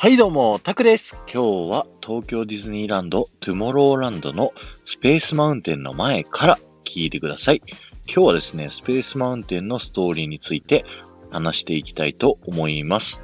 [0.00, 1.16] はいどうも、タクです。
[1.22, 4.52] 今日は東京ディズニーランド、トゥモローランドの
[4.84, 7.62] スペースマウンテンの前から聞いてください。
[8.06, 10.84] 今日はですね、スペースマウンテンのストーリーについて
[11.32, 13.20] 話していきたいと思います。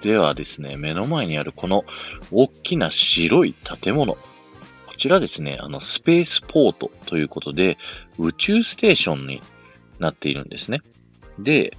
[0.00, 1.84] ではですね、目の前にあるこの
[2.32, 4.14] 大きな白い建物。
[4.14, 4.18] こ
[4.96, 7.76] ちらですね、あの、スペースポートということで、
[8.18, 9.42] 宇宙ステーションに
[9.98, 10.80] なっているんですね。
[11.38, 11.76] で、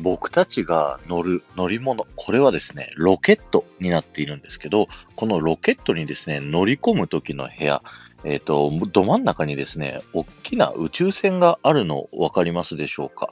[0.00, 7.82] 僕たちが乗る乗り物、これはですね、ロケットになっているんですけど、このロケットにですね、乗り込む時の部屋、
[8.24, 13.30] えっ、と、ど真ん中にですね、大きな宇宙船があるの分かりますでしょうか？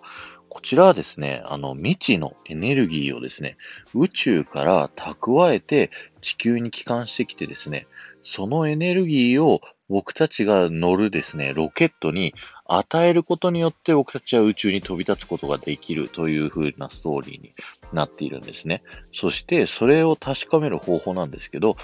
[0.48, 3.56] こちらはですね、あの、未知のエネルギーをですね、
[3.94, 5.90] 宇宙から蓄えて
[6.20, 7.86] 地球に帰還してきてですね、
[8.22, 17.52] そのエネルギーを僕たちが乗るですね、ロケットに与えることによって僕たちは宇宙に飛び立つことができるという風なストーリーに
[17.92, 18.82] なっているんですね。
[19.12, 21.76] そしてそれを確かめる方法なんですけど、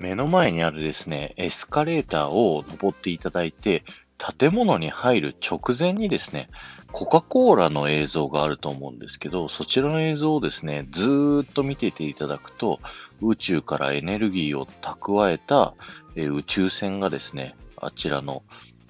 [0.00, 3.84] 目の前にあるですね、エスカレーターを登っていただいて、
[4.38, 6.50] 建物に入る直前にですね、
[6.92, 12.80] コカ・コーラの映像があると思うんですけど、そちらの映像をですね、ずーっと見てていただくと、
[13.20, 15.74] 宇宙からエネルギーを蓄えた、
[16.16, 18.42] えー宇宙船がですね、あちらの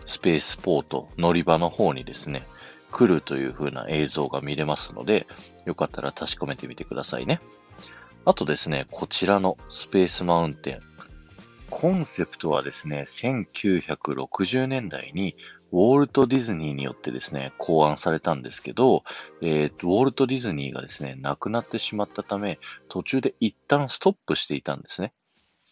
[0.07, 2.45] スペースポート、乗り場の方にですね、
[2.91, 5.27] 来るという風な映像が見れますので、
[5.67, 7.41] よかったら確かめてみてくださいね。
[8.25, 10.81] あとですね、こちらのスペースマウンテン。
[11.71, 15.35] コンセプトはですね、1960年代に
[15.73, 19.05] ウォルト・ディズニーによってですね、考案されたんですけど、
[19.43, 25.13] えーウォルト・ディズニーがですね、亡くなってしまったため、途中で一旦ストップしていたんですね。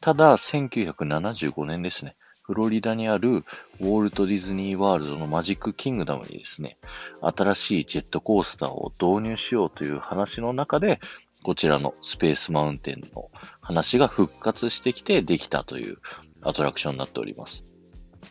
[0.01, 6.79] ただ、1975年ですね、フロリダにあるウォルト・ディズニー・ワールドのマジック・キングダムにですね、
[7.21, 11.01] 新しいジェットコースターを導入しようという話の中で、
[11.43, 13.31] こちらのスペースマウンテンの
[13.61, 15.99] 話が復活してきてできたという
[16.43, 17.65] アトラクションになっております。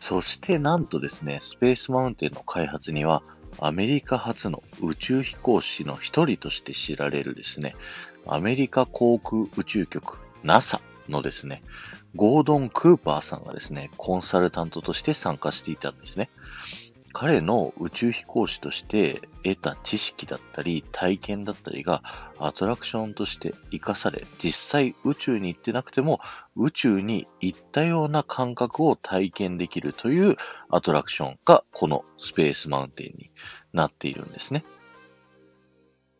[0.00, 3.22] そしてなんとですね、スペースマウンテンの開発には、
[3.58, 7.74] アメリカ初の宇宙飛行士の一人として知られるですね、
[8.26, 11.62] アメリカ航空宇宙局 NASA のですね、
[12.14, 16.30] ゴードン・クーパーさんがですね、コンサルタントとして参加していたんですね。
[17.18, 22.02] 彼の宇宙飛行士として得た知識だったり体験だったりが
[22.38, 26.20] アトラクションとして活かされ、実際宇宙に行ってなくても
[26.56, 30.36] 宇宙に行ったような感覚を体験できるという
[30.68, 33.32] アトラクションがこのスペースマウンテンに
[33.72, 34.66] なっているんですね。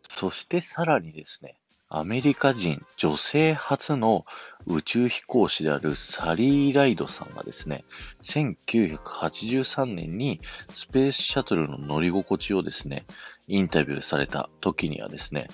[0.09, 1.61] そしてさらにですね、
[1.99, 4.27] アメリカ人女性初の
[4.67, 7.87] 宇宙飛行士であるサリー・ライドさんがですね、
[8.23, 13.07] 1983年にスペースシャトルの乗り心地をですね、
[13.49, 15.47] インタビューされた時にはですね、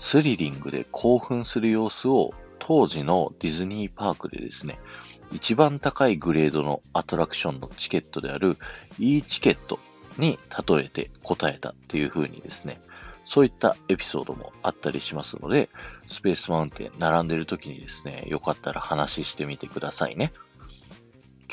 [0.00, 4.80] スリリングで興奮する様子を当時のディズニーパークでですね、
[5.30, 8.56] 一番高いグレードのアトラクションのチケットである
[8.98, 9.78] E チケット
[10.18, 12.80] に例えて答えたっていう風にですね、
[13.28, 15.68] そういったエピソードもあったりしますので、
[16.06, 20.32] スペースマウンテン並んでる時にですね、よかったら話してみてくださいね。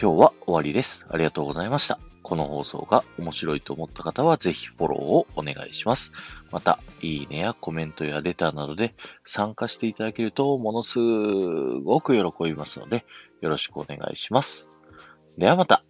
[0.01, 1.05] 今日は終わりです。
[1.09, 1.99] ありがとうございました。
[2.23, 6.13] この放送が面白いと思った方はぜひフォローをお願いします。
[6.49, 13.05] また、いいねやコメントやレターなどで参加していただけるとものすごく喜びますので、
[13.41, 14.71] よろしくお願いします。
[15.37, 15.83] ではまた。